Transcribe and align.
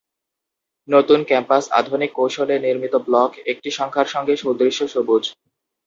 নতুন 0.87 1.19
ক্যাম্পাস 1.23 1.63
আধুনিক 1.79 2.11
কৌশলে 2.13 2.55
নির্মিত 2.59 2.93
ব্লক 3.07 3.31
একটি 3.51 3.69
সংখ্যার 3.79 4.07
সঙ্গে 4.07 4.33
সুদৃশ্য 4.37 4.81
সবুজ। 4.87 5.23